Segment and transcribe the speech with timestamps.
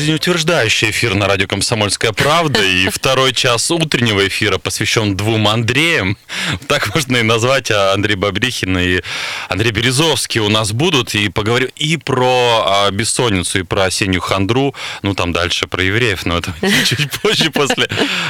[0.00, 6.16] Жизнеутверждающий эфир на радио «Комсомольская правда» и второй час утреннего эфира посвящен двум Андреям.
[6.68, 9.02] Так можно и назвать, а Андрей Бабрихин и
[9.50, 11.14] Андрей Березовский у нас будут.
[11.14, 14.74] И поговорим и про а, бессонницу, и про осеннюю хандру.
[15.02, 16.54] Ну, там дальше про евреев, но это
[16.86, 17.86] чуть позже, после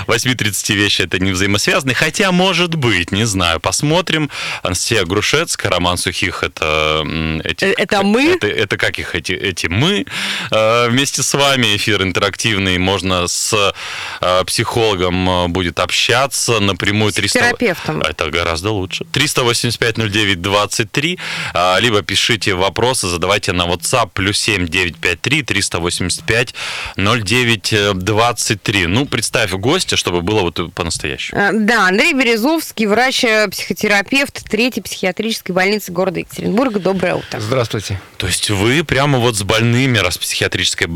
[0.08, 1.94] 8.30 вещи это не взаимосвязаны.
[1.94, 4.28] Хотя, может быть, не знаю, посмотрим.
[4.64, 7.04] Анастасия Грушецкая, Роман Сухих, это...
[7.44, 8.32] эти- Э, это мы?
[8.32, 10.04] Это, это как их, эти, эти мы
[10.50, 11.59] э, вместе с вами.
[11.66, 12.78] Эфир интерактивный.
[12.78, 13.72] Можно с
[14.20, 17.12] э, психологом э, будет общаться напрямую.
[17.12, 18.02] С терапевтом.
[18.02, 19.04] Это гораздо лучше.
[19.12, 21.18] 385-09-23.
[21.54, 26.54] а, Либо пишите вопросы, задавайте на WhatsApp плюс 7 953 385
[26.96, 28.86] 09 23.
[28.86, 31.40] Ну, представь гостя, чтобы было вот по-настоящему.
[31.40, 36.80] Э, Да, Андрей Березовский, врач-психотерапевт третьей психиатрической больницы города Екатеринбурга.
[36.80, 37.40] Доброе утро.
[37.40, 38.00] Здравствуйте.
[38.16, 40.86] То есть вы прямо вот с больными, раз психиатрической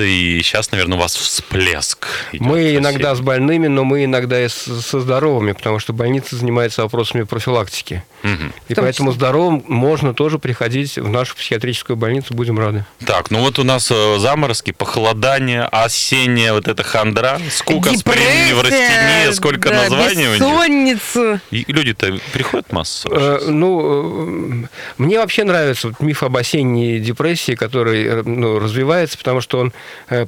[0.00, 2.06] больнице, и сейчас, наверное, у вас всплеск.
[2.32, 6.82] идет Мы иногда с больными, но мы иногда и со здоровыми, потому что больница занимается
[6.82, 8.02] вопросами профилактики.
[8.22, 8.52] Мгм.
[8.68, 12.84] И поэтому здоровым можно тоже приходить в нашу психиатрическую больницу, будем рады.
[13.06, 18.52] Так, ну вот у нас э, заморозки, похолодание, осенняя вот эта хандра, скука с времени
[18.52, 20.34] в растении, сколько да, названий у
[20.68, 21.40] них.
[21.50, 23.14] И люди-то приходят массово.
[23.14, 24.66] Э, ну, э,
[24.98, 29.68] мне вообще нравится вот миф об осенней депрессии, который э, ну, развивается, потому что он
[29.68, 29.72] э,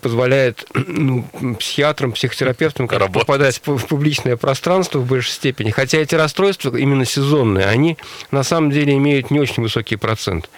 [0.00, 1.25] позволяет ну,
[1.58, 3.12] психиатрам, психотерапевтам Работать.
[3.12, 5.70] попадать в публичное пространство в большей степени.
[5.70, 7.98] Хотя эти расстройства именно сезонные, они
[8.31, 10.48] на самом деле имеют не очень высокий процент.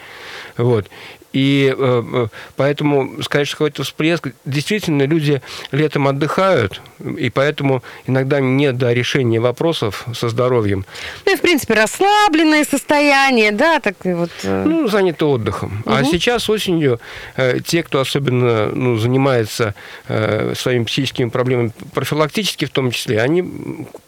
[0.57, 0.89] Вот.
[1.35, 6.81] И э, э, поэтому сказать, что какой-то всплеск, действительно, люди летом отдыхают,
[7.19, 10.87] и поэтому иногда нет до решения вопросов со здоровьем.
[11.27, 14.31] Ну и, в принципе, расслабленное состояние, да, так и вот...
[14.45, 15.83] э, Ну, заняты отдыхом.
[15.87, 17.01] А сейчас осенью
[17.35, 19.75] э, те, кто особенно ну, занимается
[20.07, 23.45] э, своими психическими проблемами, профилактически в том числе, они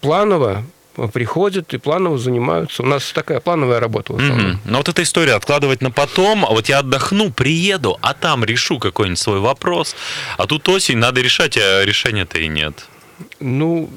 [0.00, 0.62] планово
[1.12, 2.83] приходят и планово занимаются.
[2.83, 4.51] У нас такая плановая работа в основном.
[4.51, 4.61] Мгм.
[4.65, 8.79] Но вот эта история откладывать на потом, а вот я отдохну, приеду, а там решу
[8.79, 9.95] какой-нибудь свой вопрос.
[10.39, 12.87] А тут осень, надо решать, а решения-то и нет.
[13.41, 13.91] Ну,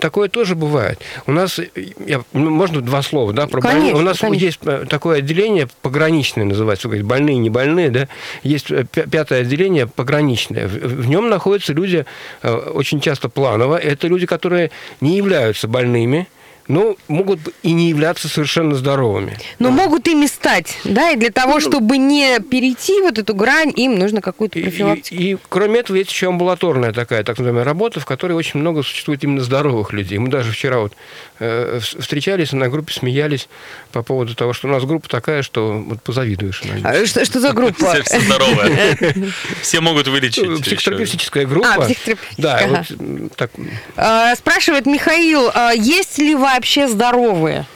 [0.00, 1.00] такое тоже бывает.
[1.26, 1.58] У нас,
[2.06, 4.44] я, ну, можно два слова, да, про Конечно, больни- У нас конечно.
[4.44, 8.08] есть э, такое отделение пограничное называется, больные, не больные, да.
[8.42, 10.66] Есть э, пя- пятое отделение пограничное.
[10.68, 12.04] В, в нем находятся люди
[12.42, 13.76] э, очень часто планово.
[13.76, 16.26] Это люди, которые не являются больными,
[16.68, 19.36] но могут и не являться совершенно здоровыми.
[19.58, 23.98] Но могут ими стать, да, и для того, чтобы не перейти вот эту грань, им
[23.98, 25.22] нужно какую-то И, и- профилактику.
[25.22, 29.22] и, кроме этого, есть еще амбулаторная такая, так называемая работа, в которой очень много существует
[29.24, 30.18] именно здоровых людей.
[30.18, 30.92] Мы даже вчера вот
[31.38, 33.48] э, встречались на группе, смеялись
[33.92, 36.62] по поводу того, что у нас группа такая, что вот позавидуешь.
[36.82, 37.94] А Что, что за группа?
[38.04, 39.32] Все, здоровые.
[39.62, 40.44] Все могут вылечить.
[40.46, 40.58] Ну.
[40.60, 41.74] Психотерапевтическая группа.
[41.74, 42.84] А, психотерапевтическая, Да,
[43.20, 43.50] вот так,
[43.96, 47.66] А, Спрашивает Михаил, а есть ли вообще здоровые?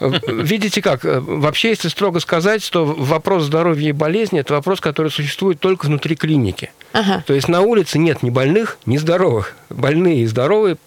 [0.00, 5.10] Видите как, э, вообще, если строго сказать, то вопрос здоровья и болезни– это вопрос, который
[5.10, 6.72] существует только внутри клиники.
[6.92, 7.22] Ага.
[7.26, 9.56] То есть на улице нет ни больных, ни здоровых.
[9.68, 10.78] Больные и здоровые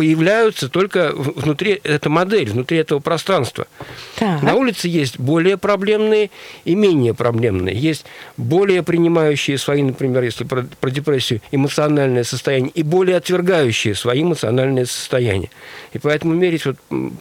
[0.00, 3.66] появляются только внутри этой модели, внутри этого пространства.
[4.16, 4.42] Так.
[4.42, 6.30] На улице есть более проблемные
[6.64, 7.76] и менее проблемные.
[7.76, 8.06] Есть
[8.38, 14.86] более принимающие свои, например, если про, про депрессию, эмоциональное состояние, и более отвергающие свои эмоциональные
[14.86, 15.50] состояния.
[15.92, 16.76] И поэтому мерить вот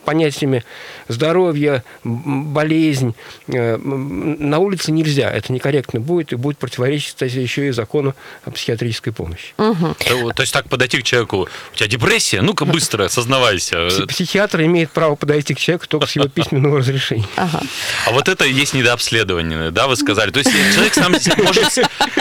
[0.06, 0.64] понятиями
[1.10, 3.14] здоровья, болезнь
[3.48, 5.30] э, на улице нельзя.
[5.30, 8.16] Это некорректно будет и будет противоречить, кстати, еще и закону
[8.46, 9.54] о психиатрической помощи.
[9.58, 9.96] Мгм.
[9.96, 12.42] То, то есть так подойти к человеку, у тебя депрессия?
[12.42, 13.78] Ну-ка быстро, сознавайся.
[13.88, 17.28] Пси- Психиатр имеет право подойти к человеку только с его письменного разрешения.
[17.36, 17.62] Ага.
[18.06, 20.32] А вот это и есть недообследование, да, вы сказали.
[20.32, 21.14] То есть человек сам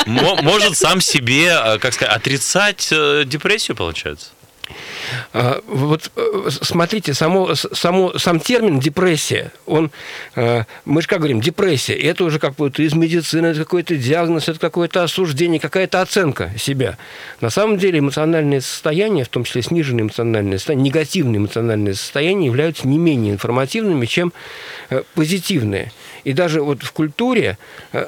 [0.06, 4.28] может, может сам себе, э, как сказать, отрицать э, депрессию, получается?
[5.32, 9.90] А, Вот э, смотрите, само, само, сам термин депрессия, он,
[10.37, 14.49] э, мы же как говорим, депрессия, это уже как будто из медицины, это какой-то диагноз,
[14.49, 16.96] это какое-то осуждение, какая-то оценка себя.
[17.40, 22.87] На самом деле эмоциональные состояния, в том числе сниженные эмоциональные состояния, негативные эмоциональные состояния являются
[22.88, 24.32] не менее информативными, чем
[24.90, 25.93] э, позитивные.
[26.28, 27.56] И даже вот в культуре
[27.92, 28.04] э,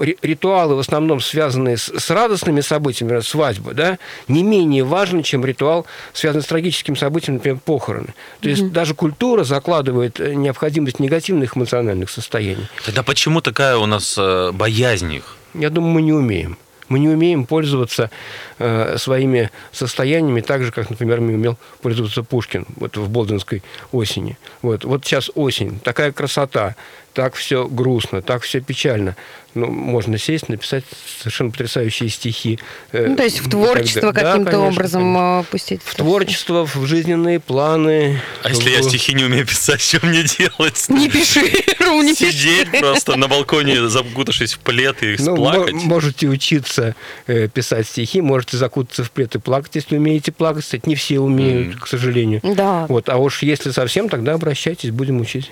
[0.00, 5.44] ри- ритуалы, в основном связанные с, радостными событиями, например, свадьба, да, не менее важны, чем
[5.44, 8.08] ритуал, связанный с трагическим событием, например, похороны.
[8.40, 12.66] То есть даже культура закладывает э, необходимость негативных эмоциональных состояний.
[12.84, 15.36] Тогда почему такая у нас э, боязнь их?
[15.54, 16.58] Я думаю, мы не умеем.
[16.90, 18.10] Мы не умеем пользоваться
[18.58, 23.62] э, своими состояниями так же, как, например, не умел пользоваться Пушкин вот в Болдинской
[23.92, 24.36] осени.
[24.60, 26.74] Вот, вот сейчас осень, такая красота,
[27.14, 29.16] так все грустно, так все печально.
[29.52, 30.84] Ну, можно сесть, написать
[31.18, 32.60] совершенно потрясающие стихи.
[32.92, 34.12] э, Ну, то есть в творчество.
[34.12, 35.40] Да, каким-то конечно, образом конечно.
[35.40, 35.80] э, пустить.
[35.84, 38.20] В творчество, в жизненные планы.
[38.44, 40.84] А если я в- стихи не умею писать, что мне делать?
[40.88, 41.40] Не пиши,
[41.80, 42.30] Рум, не пиши.
[42.32, 45.74] Сидеть просто на балконе, закутавшись в плед и Ну, плакать?
[45.74, 46.94] мо- можете учиться
[47.26, 50.62] э, писать стихи, можете закутаться в плед и плакать, если умеете плакать.
[50.62, 52.40] Кстати, не все умеют, к сожалению.
[52.44, 52.86] Да.
[52.88, 55.50] Вот, а уж если совсем, тогда обращайтесь, будем учить.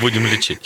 [0.00, 0.60] Будем лечить.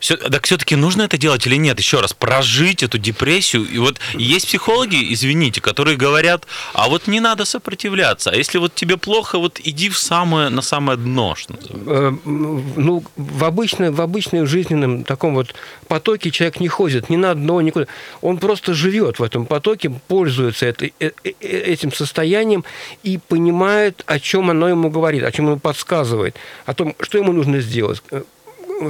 [0.00, 1.78] Все, так все-таки нужно это делать или нет?
[1.78, 3.64] Еще раз, прожить эту депрессию.
[3.64, 8.30] И вот есть психологи, извините, которые говорят, а вот не надо сопротивляться.
[8.30, 11.34] А если вот тебе плохо, вот иди в самое, на самое дно.
[11.34, 11.54] Что.
[11.86, 15.54] Э, Ну, в обычном, в обычном жизненном таком вот
[15.88, 17.86] потоке человек не ходит ни на дно, никуда.
[18.20, 22.64] Он просто живет в этом потоке, пользуется это- э- э- этим состоянием
[23.02, 26.36] и понимает, о чем оно ему говорит, о чем ему подсказывает,
[26.66, 28.02] о том, что ему нужно сделать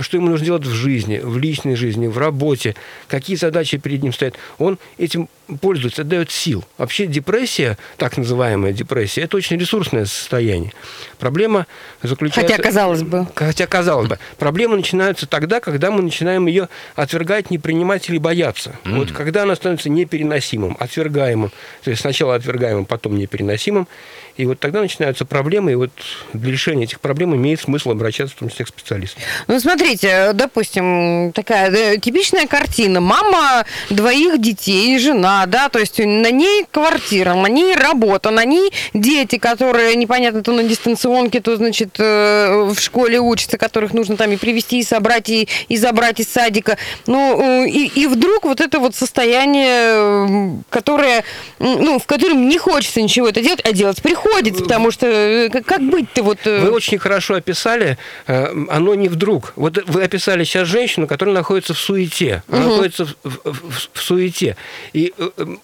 [0.00, 2.74] что ему нужно делать в жизни, в личной жизни, в работе,
[3.08, 4.34] какие задачи перед ним стоят.
[4.58, 5.28] Он этим
[5.60, 6.64] пользуется, дает сил.
[6.76, 10.72] Вообще депрессия, так называемая депрессия, это очень ресурсное состояние.
[11.18, 11.66] Проблема
[12.02, 12.52] заключается...
[12.52, 13.26] Хотя, казалось бы.
[13.34, 18.76] Хотя, казалось бы, проблемы начинаются тогда, когда мы начинаем ее отвергать, не принимать или бояться.
[18.84, 21.50] Вот когда она становится непереносимым, отвергаемым,
[21.82, 23.88] то есть сначала отвергаемым, потом непереносимым,
[24.36, 25.90] и вот тогда начинаются проблемы, и вот
[26.32, 29.20] для решения этих проблем имеет смысл обращаться в том числе к специалистам.
[29.48, 33.00] Ну, смотрите, допустим, такая э, типичная картина.
[33.00, 38.70] Мама двоих детей, жена, да, то есть на ней квартира, на ней работа, на ней
[38.94, 44.32] дети, которые непонятно, то на дистанционке, то, значит, э, в школе учатся, которых нужно там
[44.32, 46.76] и привести, и собрать, и, и забрать из садика.
[47.06, 51.24] Ну, э, и, и вдруг вот это вот состояние, которое,
[51.58, 55.82] ну, в котором не хочется ничего это делать, а делать приходится, потому что э, как-
[55.82, 56.38] быть-то вот...
[56.44, 59.52] Вы очень хорошо описали, оно не вдруг.
[59.56, 62.42] Вот вы описали сейчас женщину, которая находится в суете.
[62.50, 64.56] Она находится в, в- в- в суете.
[64.92, 65.12] И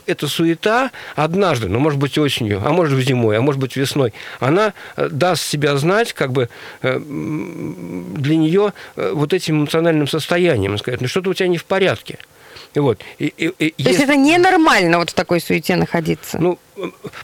[0.06, 4.12] эта суета однажды, ну, может быть, осенью, а может быть, зимой, а может быть, весной,
[4.40, 6.49] она э, даст себя знать, как бы
[6.82, 10.78] э, для нее э, вот этим эмоциональным состоянием.
[10.78, 12.19] Сказать, ну, что-то у тебя не в порядке.
[12.75, 13.00] Вот.
[13.20, 16.38] И, и- и То есть если- это ненормально вот в такой суете находиться.
[16.40, 16.58] ну,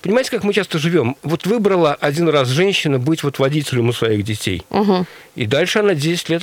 [0.02, 1.16] понимаете, как мы часто живем?
[1.22, 4.62] Вот выбрала один раз женщина быть вот водителем у своих детей.
[4.70, 5.06] Мгм.
[5.40, 6.42] И дальше она 10 лет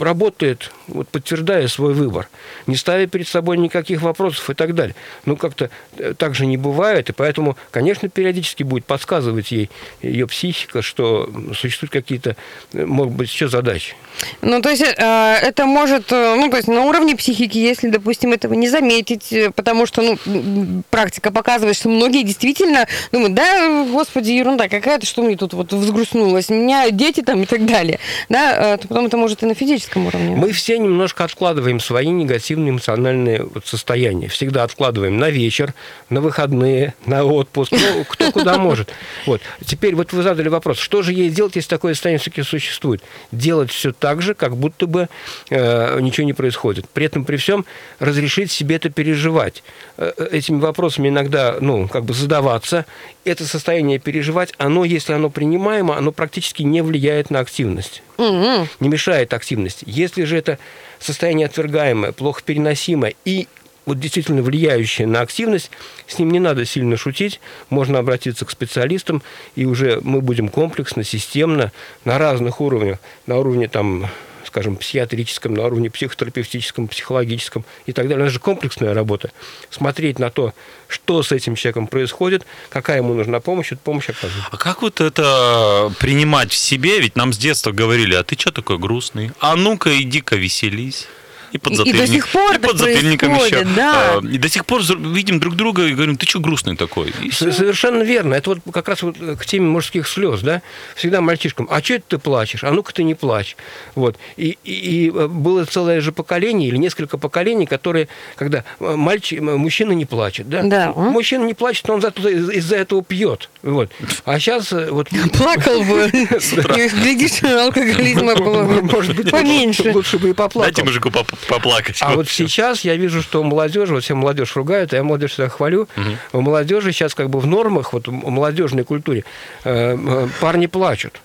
[0.00, 2.28] работает, вот подтверждая свой выбор,
[2.66, 4.96] не ставя перед собой никаких вопросов и так далее.
[5.26, 9.70] Ну, как-то э, так же не бывает, и поэтому, конечно, периодически будет подсказывать ей
[10.02, 12.36] ее психика, что существуют какие-то,
[12.72, 13.94] э, могут быть, еще задачи.
[14.42, 18.54] Ну, то есть э, это может, ну, то есть на уровне психики, если, допустим, этого
[18.54, 25.06] не заметить, потому что, ну, практика показывает, что многие действительно думают, да, господи, ерунда какая-то,
[25.06, 27.98] что мне тут вот взгрустнулось, у меня дети там и так далее,
[28.28, 30.36] да, э, то потом это может и на физическом уровне.
[30.36, 34.28] Мы все немножко откладываем свои негативные эмоциональные вот состояния.
[34.28, 35.74] Всегда откладываем на вечер,
[36.08, 37.72] на выходные, на отпуск.
[37.72, 38.92] Ну, кто куда может.
[39.26, 39.42] Вот.
[39.64, 43.02] Теперь вот вы задали вопрос, что же ей делать, если такое состояние все-таки существует?
[43.32, 45.08] Делать все так же, как будто бы
[45.50, 46.88] э, ничего не происходит.
[46.88, 47.64] При этом, при всем,
[47.98, 49.62] разрешить себе это переживать.
[49.96, 52.86] Э, этими вопросами иногда, ну, как бы задаваться.
[53.24, 58.68] Это состояние переживать, оно, если оно принимаемо, оно практически не влияет на активность Мгм.
[58.80, 59.84] не мешает активности.
[59.88, 60.58] Если же это
[60.98, 63.48] состояние отвергаемое, плохо переносимое и
[63.86, 65.70] вот действительно влияющее на активность,
[66.06, 67.40] с ним не надо сильно шутить,
[67.70, 69.22] можно обратиться к специалистам,
[69.56, 71.72] и уже мы будем комплексно, системно,
[72.04, 74.06] на разных уровнях, на уровне там
[74.50, 78.24] скажем, психиатрическом, на уровне психотерапевтическом, психологическом и так далее.
[78.24, 79.30] Это же комплексная работа.
[79.70, 80.52] Смотреть на то,
[80.88, 84.44] что с этим человеком происходит, какая ему нужна помощь, эту помощь оказывать.
[84.50, 87.00] А как вот это принимать в себе?
[87.00, 89.30] Ведь нам с детства говорили, а ты что такой грустный?
[89.38, 91.06] А ну-ка, иди-ка веселись.
[91.52, 92.00] И под И- и затыльник.
[92.00, 93.64] до сих пор И это под затыльником еще.
[93.76, 94.14] да.
[94.16, 97.12] А, И до сих пор видим друг друга и говорим, ты что грустный такой?
[97.22, 98.34] И Совершенно верно.
[98.34, 100.62] Это вот как раз вот к теме мужских слез, да?
[100.96, 102.62] Всегда мальчишкам, а что это ты плачешь?
[102.64, 103.56] А ну-ка ты не плачь.
[103.94, 104.16] Вот.
[104.36, 109.40] И, и- и э, было целое же поколение или несколько поколений, которые, когда э, мальчик,
[109.40, 110.62] м- мужчина не плачет, да?
[110.62, 110.92] Да.
[110.94, 113.50] Мужчина не плачет, но он зато из- из-за этого пьет.
[113.62, 113.90] Вот.
[114.24, 116.10] А сейчас вот Плакал бы.
[116.12, 119.92] И, Глядишь, алкоголизма было бы может быть, поменьше.
[119.92, 120.62] лучше бы и поплакал.
[120.72, 121.98] Дайте мужику поп- поплакать.
[122.00, 125.32] А вот сейчас я вижу, что у молодежи, вот все молодежь ругают, а я молодежь
[125.32, 125.88] всегда хвалю,
[126.32, 129.24] у молодежи сейчас как бы в нормах, вот в молодежной культуре,
[129.64, 131.20] э, э, парни плачут.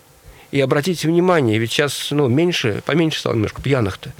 [0.51, 4.11] И обратите внимание, ведь сейчас ну, меньше, поменьше стало немножко пьяных-то.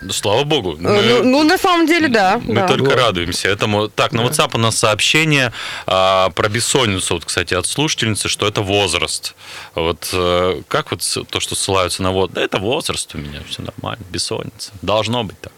[0.00, 0.74] Да, Слава богу.
[0.74, 2.40] Э, Ну, ну, на самом деле, да.
[2.44, 2.66] Мы да.
[2.68, 2.94] только Вот.
[2.96, 3.88] радуемся этому.
[3.88, 5.52] Так, на WhatsApp у нас сообщение
[5.86, 9.34] а, про бессонницу, вот, кстати, от слушательницы, что это возраст.
[9.74, 13.62] Вот э, как вот то, что ссылаются на вот, да это возраст у меня, все
[13.62, 14.72] нормально, бессонница.
[14.82, 15.52] Должно быть так.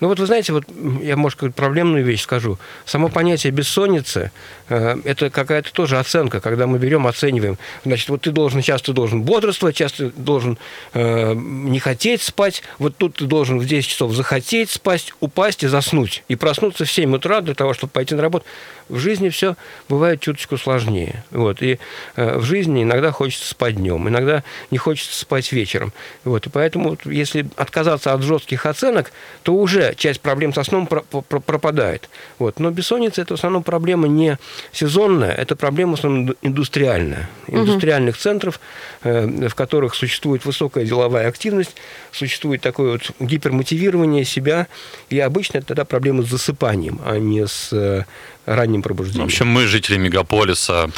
[0.00, 0.64] Ну вот вы знаете, вот
[1.02, 2.58] я, может, какую-то проблемную вещь скажу.
[2.84, 4.30] Само понятие бессонницы
[4.68, 7.58] э, это какая-то тоже оценка, когда мы берем, оцениваем.
[7.84, 10.58] Значит, вот ты должен, сейчас ты должен бодрствовать, сейчас ты должен
[10.94, 15.66] э, не хотеть спать, вот тут ты должен в 10 часов захотеть спать, упасть и
[15.66, 16.22] заснуть.
[16.28, 18.44] И проснуться в 7 утра для того, чтобы пойти на работу.
[18.88, 19.56] В жизни все
[19.88, 21.24] бывает чуточку сложнее.
[21.30, 21.62] Вот.
[21.62, 21.78] И
[22.16, 25.92] э, в жизни иногда хочется спать днем, иногда не хочется спать вечером.
[26.24, 26.46] Вот.
[26.46, 31.02] И поэтому, вот, если отказаться от жестких оценок, то уже часть проблем со сном про-
[31.02, 32.08] про- пропадает.
[32.38, 32.60] Вот.
[32.60, 34.38] Но бессонница– это в основном проблема не
[34.72, 37.28] сезонная, это проблема в основном индустриальная.
[37.46, 38.60] Индустриальных центров,
[39.02, 41.74] э, в которых существует высокая деловая активность,
[42.12, 44.66] существует такое вот гипермотивирование себя,
[45.10, 48.06] и обычно это тогда проблема с засыпанием, а не с
[48.54, 49.24] ранним В пробуждением.
[49.26, 50.90] общем, мы, жители мегаполиса,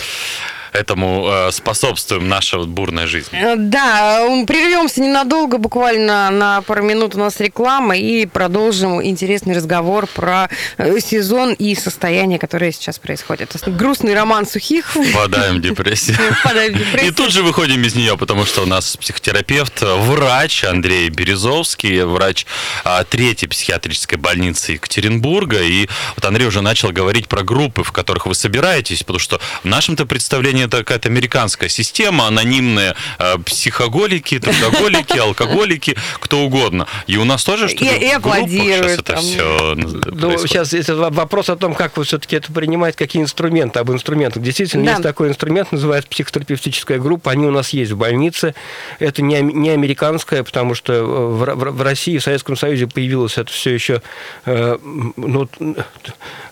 [0.73, 3.29] этому э, способствуем, наша вот бурная жизнь.
[3.33, 10.07] Э, Да, прервемся ненадолго, буквально на пару минут у нас реклама, и продолжим интересный разговор
[10.07, 10.49] про
[10.79, 13.55] э, сезон и состояние, которое сейчас происходит.
[13.67, 14.91] Грустный роман сухих.
[15.12, 16.17] Впадаем в депрессию.
[16.41, 17.11] Впадаем в депрессию.
[17.11, 22.47] И тут же выходим из нее, потому что у нас психотерапевт, врач Андрей Березовский, врач
[22.85, 25.62] а, третьей психиатрической больницы Екатеринбурга.
[25.62, 29.67] И вот Андрей уже начал говорить про группы, в которых вы собираетесь, потому что в
[29.67, 36.87] нашем-то представлении это какая-то американская система, анонимные а, психоголики, трудоголики, алкоголики, кто угодно.
[37.07, 40.38] И у нас тоже, что ли, И- и в группах аплодируют сейчас это все Ну,
[40.38, 44.43] сейчас это вопрос о том, как вы все-таки это принимаете, какие инструменты, об инструментах.
[44.43, 44.90] Действительно, Да.
[44.93, 47.31] есть такой инструмент, называется психотерапевтическая группа.
[47.31, 48.55] Они у нас есть в больнице.
[48.99, 53.38] Это не, не американская, потому что э, в, в в России, в Советском Союзе появилось
[53.38, 54.02] это все еще...
[54.45, 54.79] э,
[55.17, 55.49] ну,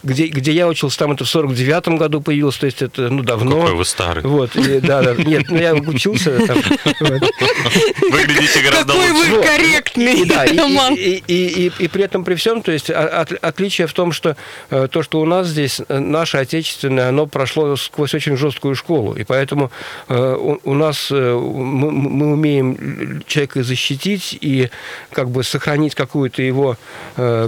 [0.02, 3.60] где, где я учился, там это в 49 году появилось, то есть это ну, давно.
[3.60, 4.22] Какой вы старый.
[4.22, 5.14] Вот, и, да, да.
[5.14, 6.58] Нет, ну я учился там.
[7.00, 7.22] Вот.
[8.10, 9.30] Выглядите гораздо Какой лучше.
[9.32, 10.94] вы корректный, И, да, и, Роман.
[10.94, 14.36] и, и, при этом, при всем, то есть от- отличие в том, что
[14.70, 19.14] э, то, что у нас здесь, э, наше отечественное, оно прошло сквозь очень жесткую школу.
[19.14, 19.70] И поэтому
[20.08, 24.70] э, у, у нас мы, мы умеем человека защитить и
[25.10, 26.76] как бы сохранить какую-то его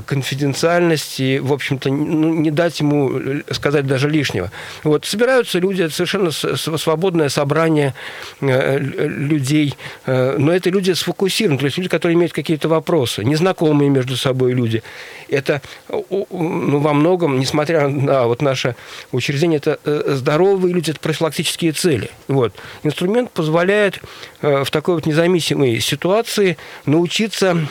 [0.06, 3.12] конфиденциальность и, в общем-то, ну, не дать ему
[3.52, 4.50] сказать даже лишнего.
[4.84, 7.94] Вот собираются люди, совершенно свободное собрание
[8.40, 9.74] э, людей,
[10.06, 14.52] э, но это люди сфокусированы, то есть люди, которые имеют какие-то вопросы, незнакомые между собой
[14.52, 14.82] люди.
[15.28, 18.76] Это ну, во многом, несмотря на вот наше
[19.12, 22.10] учреждение, это э, здоровые люди, это профилактические цели.
[22.28, 22.54] Вот.
[22.82, 24.00] Инструмент позволяет
[24.40, 26.56] в такой вот независимой ситуации
[26.86, 27.66] научиться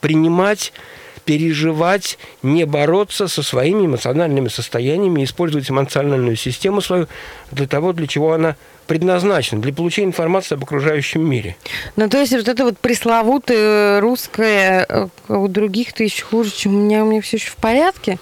[0.00, 0.72] принимать
[1.24, 7.06] переживать, не бороться со своими эмоциональными состояниями, использовать эмоциональную систему свою
[7.50, 11.56] для того, для чего она предназначена, для получения информации об окружающем мире.
[11.94, 16.80] Ну, то есть вот это вот пресловутое русское э, у других-то еще хуже, чем у
[16.80, 18.18] меня, у меня все еще в порядке?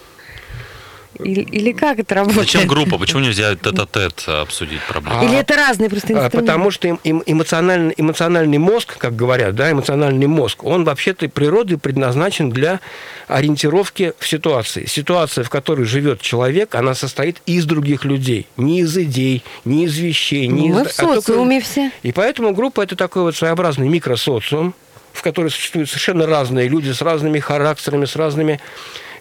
[1.19, 2.41] Или, или как это работает?
[2.47, 2.99] Зачем группа?
[2.99, 5.25] Почему нельзя тет-а-тет обсудить проблему?
[5.25, 6.39] Или это разные просто А, инструменты?
[6.39, 12.81] Потому что эмоциональный, эмоциональный мозг, как говорят, да, эмоциональный мозг, он вообще-то природой предназначен для
[13.27, 14.87] ориентировки в ситуации.
[14.87, 18.47] Ситуация, в которой живет человек, она состоит из других людей.
[18.57, 20.87] Не из идей, не из вещей, не Мы из...
[20.89, 21.91] в а только- социуме все.
[22.03, 24.75] И поэтому группа– это такой вот своеобразный микросоциум,
[25.13, 28.61] в которой существуют совершенно разные люди с разными характерами, с разными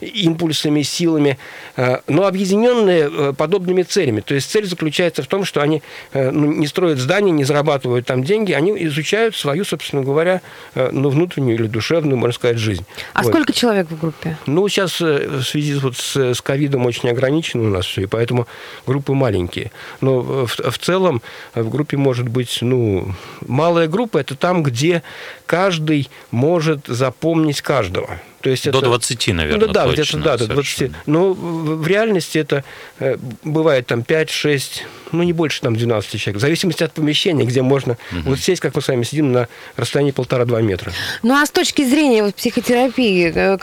[0.02, 1.38] импульсами, силами,
[1.76, 4.22] э, но объединенные э, подобными целями.
[4.22, 5.82] То есть цель заключается в том, что они
[6.14, 10.42] э, ну, не строят здания, не зарабатывают там деньги, они изучают свою, собственно говоря,
[10.76, 12.86] ну, внутреннюю или душевную, можно сказать, жизнь.
[13.14, 13.30] А вот.
[13.30, 14.38] сколько человек в группе?
[14.46, 18.48] Ну, сейчас в связи вот с ковидом очень ограничено у нас все, и поэтому
[18.86, 19.72] группы маленькие.
[20.02, 21.22] Но в, в целом
[21.56, 23.14] в группе может быть, ну,
[23.46, 25.04] малая группа– это там, где
[25.46, 28.20] каждый может запомнить каждого.
[28.48, 30.92] То есть до это, 20, наверное, ну, да, где-то да, до 20.
[31.06, 32.64] Но в реальности это
[33.00, 37.62] э, бывает там 5-6, ну не больше там 12 человек, в зависимости от помещения, где
[37.62, 38.22] можно угу.
[38.30, 40.94] вот сесть, как мы с вами сидим, на расстоянии полтора-два метра.
[41.24, 43.58] Ну а с точки зрения вот, психотерапии, э,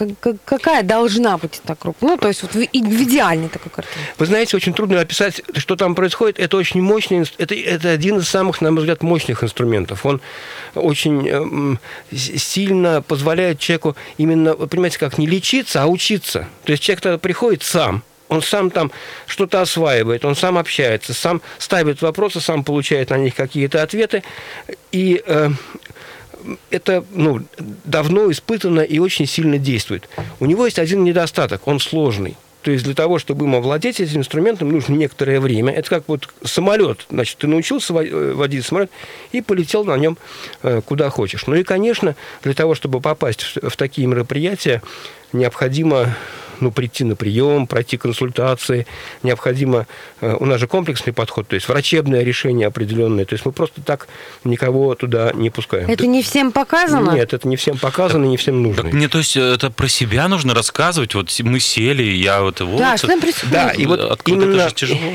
[0.44, 2.04] какая должна быть эта группа?
[2.04, 4.04] Ну то есть вот в идеальной такой картине.
[4.18, 6.38] Вы знаете, очень трудно описать, что там происходит.
[6.38, 10.04] Это очень мощный, это, это один из самых, на мой взгляд, мощных инструментов.
[10.04, 10.20] Он
[10.74, 11.76] очень э,
[12.14, 16.48] сильно позволяет человеку именно понимаете, как не лечиться, а учиться.
[16.64, 18.90] То есть человек тогда приходит сам, он сам там
[19.26, 24.22] что-то осваивает, он сам общается, сам ставит вопросы, сам получает на них какие-то ответы.
[24.92, 25.50] И э,
[26.70, 27.42] это ну,
[27.84, 30.08] давно испытано и очень сильно действует.
[30.40, 32.36] У него есть один недостаток, он сложный.
[32.64, 35.70] То есть для того, чтобы им овладеть этим инструментом, нужно некоторое время.
[35.74, 37.06] Это как вот самолет.
[37.10, 38.90] Значит, ты научился э, водить самолет
[39.32, 40.16] и полетел на нем
[40.62, 41.46] э, куда хочешь.
[41.46, 44.80] Ну и, конечно, для того, чтобы попасть в такие мероприятия,
[45.34, 46.16] необходимо
[46.64, 48.86] ну, прийти на прием, пройти консультации.
[49.22, 49.86] Необходимо...
[50.20, 53.24] Э, у нас же комплексный подход, то есть врачебное решение определенное.
[53.24, 54.08] То есть мы просто так
[54.44, 55.88] никого туда не пускаем.
[55.88, 57.12] Это не всем показано?
[57.12, 58.84] Нет, это не всем показано, не всем нужно.
[58.84, 61.14] Так мне, то есть, это про себя нужно рассказывать?
[61.14, 62.60] Вот мы сели, я вот...
[62.60, 63.52] вот да, что там происходит?
[63.52, 64.68] Да, и вот именно,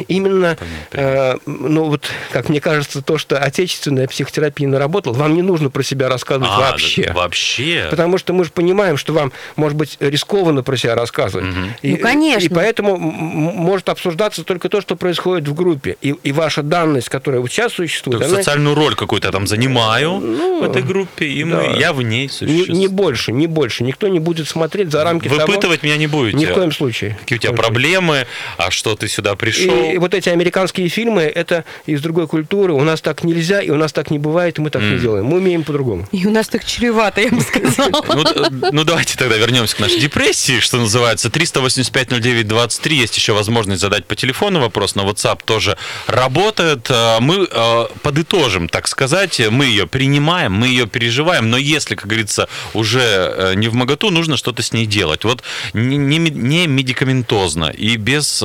[0.08, 0.58] именно
[0.92, 5.84] э, ну вот, как мне кажется, то, что отечественная психотерапия наработала, вам не нужно про
[5.84, 7.06] себя рассказывать а, вообще.
[7.06, 7.88] Да, вообще?
[7.90, 11.58] Потому что мы же понимаем, что вам, может быть, рискованно про себя рассказывать, рассказывать.
[11.58, 11.74] Угу.
[11.82, 12.46] И, ну, конечно.
[12.46, 15.98] И поэтому может обсуждаться только то, что происходит в группе.
[16.02, 18.22] И, и ваша данность, которая вот сейчас существует...
[18.22, 18.38] она...
[18.38, 21.50] Социальную роль какую-то я там занимаю ну, в этой группе, и да.
[21.58, 22.72] мы, я в ней существую.
[22.72, 23.84] Не, не больше, не больше.
[23.84, 25.78] Никто не будет смотреть за рамки Выпытывать того...
[25.84, 26.38] меня не будете?
[26.38, 27.18] Ни в коем случае.
[27.22, 28.28] Какие у тебя проблемы,
[28.58, 29.74] а что ты сюда пришел?
[29.74, 32.74] И, и вот эти американские фильмы, это из другой культуры.
[32.74, 34.94] У нас так нельзя, и у нас так не бывает, и мы так mm.
[34.94, 35.26] не делаем.
[35.26, 36.08] Мы умеем по-другому.
[36.12, 38.04] И у нас так чревато, я бы сказала.
[38.08, 41.19] Ну, ну, давайте тогда вернемся к нашей депрессии, что называется.
[41.22, 46.90] 385 550923 есть еще возможность задать по телефону вопрос, на WhatsApp тоже работает.
[46.90, 52.08] Э, мы э, подытожим, так сказать, мы ее принимаем, мы ее переживаем, но если, как
[52.08, 55.24] говорится, уже э, не в моготу, нужно что-то с ней делать.
[55.24, 58.44] Вот не, не медикаментозно и без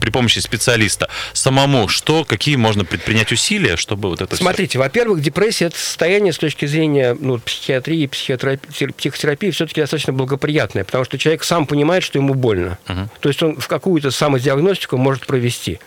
[0.00, 4.78] при помощи специалиста самому, что, какие можно предпринять усилия, чтобы вот это Смотрите, все...
[4.78, 11.04] во-первых, депрессия– это состояние с точки зрения ну, психиатрии, психотерапии, психотерапии все-таки достаточно благоприятное, потому
[11.04, 12.78] что человек сам понимает, что ему больно.
[12.88, 13.10] Угу.
[13.20, 15.80] То есть он в какую-то самодиагностику может провести.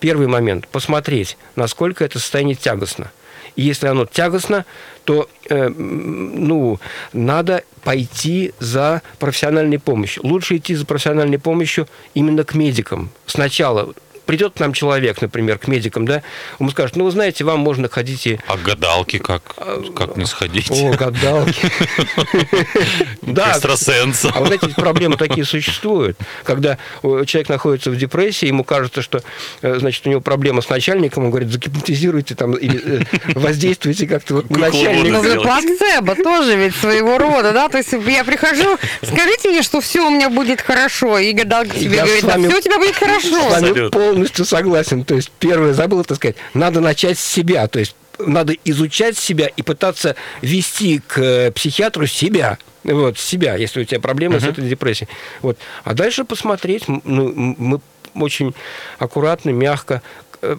[0.00, 3.10] Первый момент– посмотреть, насколько это состояние тягостно.
[3.56, 4.66] И если оно тягостно,
[5.06, 6.78] то э, ну,
[7.12, 10.26] надо пойти за профессиональной помощью.
[10.26, 13.10] Лучше идти за профессиональной помощью именно к медикам.
[13.26, 13.94] Сначала
[14.26, 16.22] придет к нам человек, например, к медикам, да,
[16.58, 18.40] он скажет, ну, вы знаете, вам можно ходить и...
[18.48, 19.42] А гадалки как?
[19.94, 20.70] Как не сходить?
[20.70, 21.60] О, гадалки.
[23.22, 23.52] Да.
[23.52, 24.32] Экстрасенсом.
[24.34, 29.22] А вот эти проблемы такие существуют, когда человек находится в депрессии, ему кажется, что,
[29.62, 34.36] э, значит, у него проблема с начальником, он говорит, загипнотизируйте там или э, воздействуйте как-то
[34.36, 35.22] вот на начальника.
[35.22, 40.06] Ну, плацебо тоже ведь своего рода, да, то есть я прихожу, скажите мне, что все
[40.06, 44.46] у меня будет хорошо, и гадалка тебе говорит, да все у тебя будет хорошо полностью
[44.46, 45.04] согласен.
[45.04, 47.68] То есть, первое, забыл это сказать, надо начать с себя.
[47.68, 52.56] То есть, надо изучать себя и пытаться вести к э, психиатру себя.
[52.82, 54.40] Вот, себя, если у тебя проблемы uh-huh.
[54.40, 55.08] с этой депрессией.
[55.42, 55.58] Вот.
[55.84, 57.80] А дальше посмотреть, ну, мы
[58.14, 58.54] очень
[58.98, 60.02] аккуратно, мягко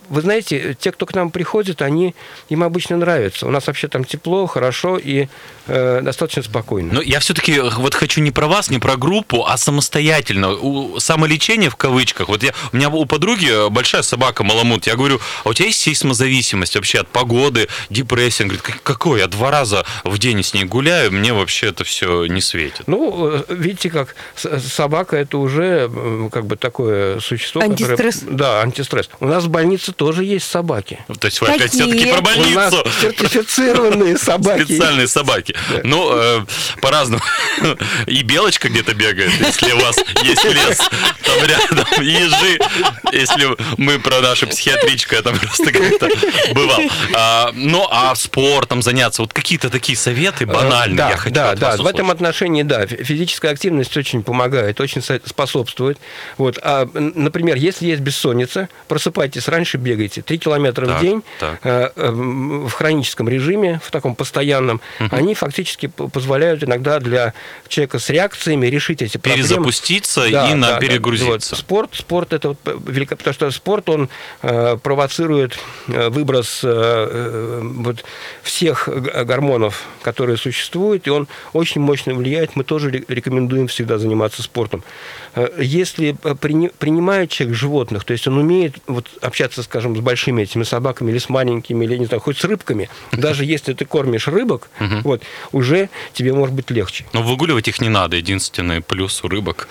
[0.10, 2.16] вы знаете, те, кто к нам приходит, они
[2.50, 3.48] им обычно нравится.
[3.48, 5.28] У нас вообще там тепло, хорошо и
[5.68, 6.94] э, достаточно спокойно.
[6.94, 10.52] Но я все-таки вот хочу не про вас, не про группу, а самостоятельно.
[10.54, 12.30] У, самолечение в кавычках.
[12.30, 14.88] Вот я, у меня у подруги большая собака Маламут.
[14.88, 18.44] Я говорю, а у тебя есть сейсмозависимость вообще от погоды, депрессия?
[18.44, 19.20] Он говорит, какой?
[19.20, 22.84] Я два раза в день с ней гуляю, мне вообще это все не светит.
[22.88, 25.90] Ну, э, видите, как собака это уже
[26.32, 28.20] как бы такое существо, антистресс.
[28.20, 28.38] которое...
[28.38, 29.10] Да, антистресс.
[29.20, 31.00] У нас в больнице больнице тоже есть собаки.
[31.20, 31.82] То есть вы опять Какие?
[31.84, 32.92] все-таки про У нас больницу.
[33.02, 34.64] сертифицированные собаки.
[34.64, 35.56] Специальные собаки.
[35.84, 36.46] Ну, э,
[36.82, 37.22] по-разному.
[38.08, 40.78] И белочка где-то бегает, если у вас есть лес
[41.24, 42.60] там рядом, и ежи,
[43.12, 46.10] если мы про нашу психиатричку, я там просто как-то
[46.54, 46.80] бывал.
[47.14, 51.56] А, ну, а спортом заняться, вот какие-то такие советы банальные, Э, Да, я хочу да,
[51.56, 51.78] да.
[51.78, 55.98] В этом отношении, да, фи- физическая активность очень помогает, очень со- способствует.
[56.38, 56.58] Вот.
[56.62, 61.60] А, например, если есть бессонница, просыпайтесь раньше, бегайте 3 километра Так, в день так.
[61.64, 64.80] э, э, в хроническом режиме, в таком постоянном.
[65.12, 67.34] Они фактически позволяют иногда для
[67.68, 69.48] человека с реакциями решить эти проблемы.
[69.48, 70.80] Перезапуститься Да, и на да, да.
[70.80, 71.56] перегрузиться.
[71.56, 71.60] Вот.
[71.60, 74.10] Спорт, спорт это вот велико, потому что спорт он
[74.44, 78.04] э, провоцирует э, выброс э, э, вот
[78.44, 78.88] всех
[79.26, 82.56] гормонов, которые существуют, и он очень мощно влияет.
[82.56, 84.84] Мы тоже ре- рекомендуем всегда заниматься спортом.
[85.36, 90.00] Э, Если э, прини- принимает человек животных, то есть он умеет вот общаться, скажем, с
[90.00, 93.86] большими этими собаками или с маленькими, или не знаю, хоть с рыбками, даже если ты
[93.86, 94.70] кормишь рыбок,
[95.04, 97.06] вот уже тебе может быть легче.
[97.14, 98.18] Но выгуливать их не надо.
[98.18, 99.68] Единственный плюс у рыбок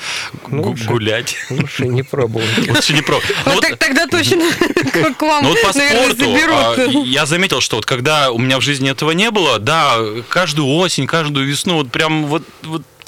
[0.48, 1.36] Ну, гулять.
[1.50, 2.48] Лучше не пробовать.
[2.68, 3.20] Лучше не про.
[3.46, 4.50] Ну тогда точно
[5.18, 7.06] к вам, Ну вот по спорту а, заберут.
[7.06, 11.06] я заметил, что вот когда у меня в жизни этого не было, да, каждую осень,
[11.06, 12.42] каждую весну вот прям вот,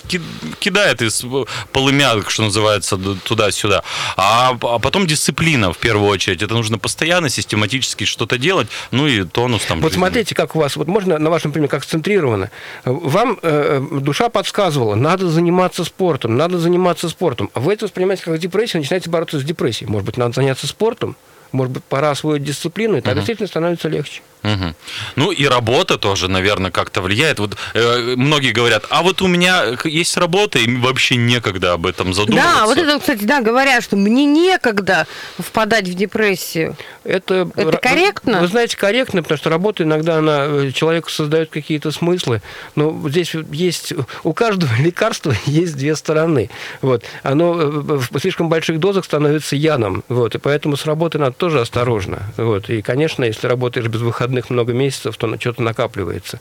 [0.08, 1.24] кидает из
[1.72, 3.82] полымя, что называется, туда-сюда.
[4.16, 6.42] А, а потом дисциплина, в первую очередь.
[6.42, 9.80] Это нужно постоянно, систематически что-то делать, ну и тонус там.
[9.80, 10.08] Вот жизненный.
[10.08, 12.50] смотрите, как у вас, вот можно на вашем примере, как сцентрировано.
[12.84, 17.50] Вам э, душа подсказывала, надо заниматься спортом, надо заниматься спортом.
[17.54, 19.90] А вы это воспринимаете как депрессию, начинаете бороться с депрессией.
[19.90, 21.16] Может быть, надо заняться спортом?
[21.52, 24.20] Может быть, пора освоить дисциплину, и тогда действительно становится легче.
[24.42, 24.74] Мгм.
[25.16, 27.38] Ну и работа тоже, наверное, как-то влияет.
[27.38, 32.14] Вот э, многие говорят, а вот у меня есть работа, и вообще некогда об этом
[32.14, 32.54] задумываться.
[32.60, 35.06] Да, вот это, кстати, да, говорят, что мне некогда
[35.38, 36.76] впадать в депрессию.
[37.04, 38.40] Это, Это вы- корректно?
[38.40, 42.42] Вы, знаете, корректно, потому что работа иногда она э, человеку создает какие-то смыслы.
[42.76, 43.92] Но здесь есть
[44.24, 46.50] у каждого лекарства есть две стороны.
[46.82, 47.04] Вот.
[47.22, 50.04] Оно э, в слишком больших дозах становится яном.
[50.08, 50.34] Вот.
[50.34, 52.22] И поэтому с работой надо тоже осторожно.
[52.36, 52.68] Вот.
[52.70, 56.40] И, конечно, если работаешь без выходных много месяцев, то что-то накапливается.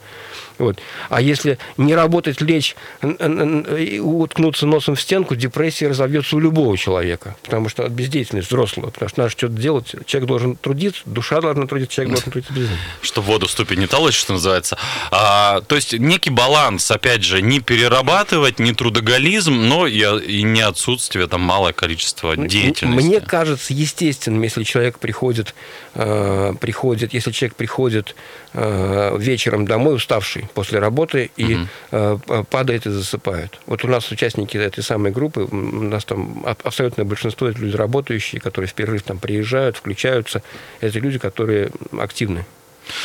[0.58, 0.80] Вот.
[1.10, 7.36] А если не работать, лечь и уткнуться носом в стенку, депрессия разовьется у любого человека.
[7.43, 8.89] Потому что от бездеятельности взрослого.
[8.89, 9.93] Потому что надо что-то делать.
[10.06, 12.67] Человек должен трудиться, душа должна трудиться, человек должен трудиться без
[13.02, 14.78] что в воду ступе не толочь, что называется.
[15.12, 20.62] А, то есть некий баланс, опять же, не перерабатывать, не трудоголизм, но и, и не
[20.62, 23.08] отсутствие, там малое количество деятельности.
[23.08, 25.54] Мне кажется естественным, если человек приходит,
[25.93, 27.77] э, приходит если человек приходит
[28.54, 31.58] э, вечером домой уставший после работы и
[31.92, 33.60] э, п- падает и засыпает.
[33.68, 38.42] Вот у нас участники этой самой группы, у нас там абсолютное большинство это люди работающие,
[38.42, 40.42] которые в перерыв там приезжают, включаются.
[40.82, 42.46] Это люди, которые активны.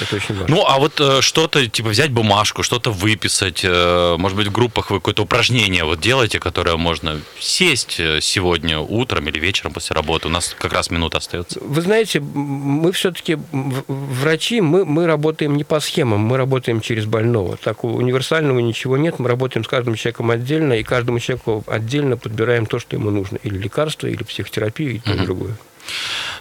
[0.00, 0.54] Это очень важно.
[0.54, 4.90] Ну, а вот э, что-то, типа, взять бумажку, что-то выписать, э, может быть, в группах
[4.90, 10.28] вы какое-то упражнение вот делаете, которое можно сесть э, сегодня утром или вечером после работы.
[10.28, 11.60] У нас как раз минута остается.
[11.60, 17.56] Вы знаете, мы все-таки врачи, мы, мы работаем не по схемам, мы работаем через больного.
[17.56, 22.66] Так универсального ничего нет, мы работаем с каждым человеком отдельно, и каждому человеку отдельно подбираем
[22.66, 23.38] то, что ему нужно.
[23.42, 25.56] Или лекарство, или психотерапию, и то, и другое.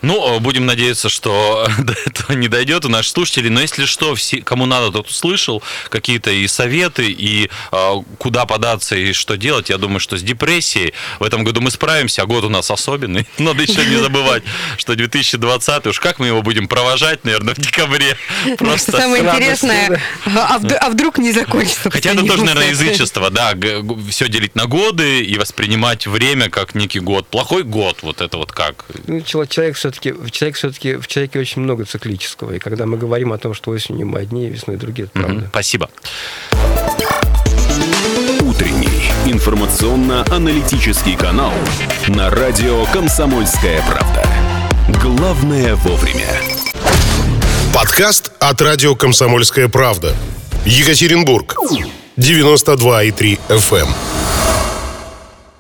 [0.02, 3.50] Ну, э, будем надеяться, что до этого не дойдет у наших слушателей.
[3.50, 8.96] Но если что, все, кому надо, тот услышал какие-то и советы, и э, куда податься,
[8.96, 9.70] и что делать.
[9.70, 13.28] Я думаю, что с депрессией в этом году мы справимся, а год у нас особенный.
[13.38, 14.44] Надо еще не забывать,
[14.78, 18.18] что 2020, уж как мы его будем провожать, наверное, в декабре.
[18.58, 18.92] Просто...
[18.92, 21.90] Самое интересное, а, вд- а вдруг не закончится?
[21.90, 23.54] Хотя это тоже, наверное, язычество, да,
[24.10, 27.28] все делить на годы и воспринимать время как некий год.
[27.28, 28.86] Плохой год, вот это вот как.
[29.32, 32.52] Чело- человек все-таки, человек все-таки, в человеке очень много циклического.
[32.52, 35.48] И когда мы говорим о том, что осенью мы одни, весной другие, это правда.
[35.52, 35.90] Спасибо.
[38.42, 41.54] Утренний информационно-аналитический канал
[42.10, 44.28] на радио «Комсомольская правда».
[45.02, 46.28] Главное вовремя.
[47.74, 50.14] Подкаст от радио «Комсомольская правда».
[50.66, 51.56] Екатеринбург.
[52.18, 53.88] 92,3 FM.